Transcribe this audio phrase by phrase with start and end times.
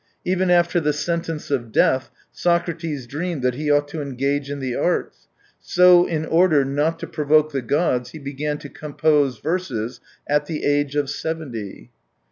[0.25, 4.73] Even after the sentence of death Socrates dreamed that he ought to engage in the
[4.73, 5.27] arts,
[5.59, 10.65] so in order not to provoke the gods he began to compose verses, at the
[10.65, 11.91] age of seventy.